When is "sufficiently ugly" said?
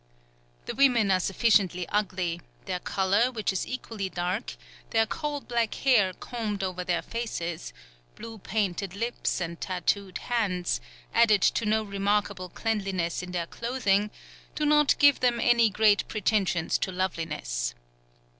1.19-2.41